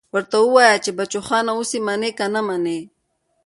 [0.13, 2.79] ورته ووايه چې بچوخانه اوس يې منې که نه منې.